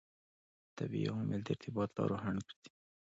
[0.77, 2.69] طبیعي عوامل د ارتباط لارو خنډ ګرځي.